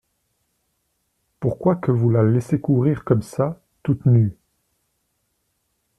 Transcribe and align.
Pourquoi 1.39 1.75
que 1.75 1.91
vous 1.91 2.09
la 2.09 2.23
laissez 2.23 2.59
courir 2.59 3.03
comme 3.03 3.21
ça, 3.21 3.61
toute 3.83 4.07
nue?… 4.07 4.35